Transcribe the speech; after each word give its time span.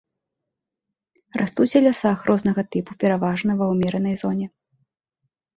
Растуць 1.41 1.67
у 1.79 1.83
лясах 1.87 2.17
рознага 2.29 2.61
тыпу 2.77 2.91
пераважна 3.05 3.51
ва 3.61 3.65
ўмеранай 3.75 4.15
зоне. 4.23 4.47